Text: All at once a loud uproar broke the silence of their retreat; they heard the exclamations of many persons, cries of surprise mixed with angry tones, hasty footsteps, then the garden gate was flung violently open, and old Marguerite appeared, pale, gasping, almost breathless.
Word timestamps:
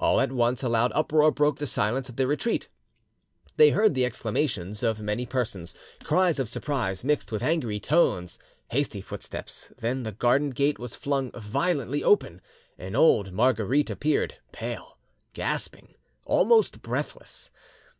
All 0.00 0.20
at 0.20 0.32
once 0.32 0.64
a 0.64 0.68
loud 0.68 0.90
uproar 0.92 1.30
broke 1.30 1.60
the 1.60 1.68
silence 1.68 2.08
of 2.08 2.16
their 2.16 2.26
retreat; 2.26 2.68
they 3.56 3.70
heard 3.70 3.94
the 3.94 4.04
exclamations 4.04 4.82
of 4.82 5.00
many 5.00 5.24
persons, 5.24 5.72
cries 6.02 6.40
of 6.40 6.48
surprise 6.48 7.04
mixed 7.04 7.30
with 7.30 7.44
angry 7.44 7.78
tones, 7.78 8.40
hasty 8.72 9.00
footsteps, 9.00 9.72
then 9.78 10.02
the 10.02 10.10
garden 10.10 10.50
gate 10.50 10.80
was 10.80 10.96
flung 10.96 11.30
violently 11.30 12.02
open, 12.02 12.40
and 12.76 12.96
old 12.96 13.32
Marguerite 13.32 13.88
appeared, 13.90 14.34
pale, 14.50 14.98
gasping, 15.32 15.94
almost 16.26 16.82
breathless. 16.82 17.52